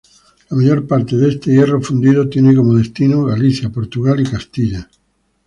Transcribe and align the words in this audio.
La 0.49 0.57
mayor 0.57 0.87
parte 0.87 1.15
de 1.15 1.29
este 1.29 1.51
hierro 1.51 1.79
fundido 1.79 2.27
tiene 2.27 2.55
como 2.55 2.73
destino: 2.73 3.23
Galicia, 3.25 3.69
Portugal 3.69 4.19
y 4.19 4.23
Castilla. 4.31 4.89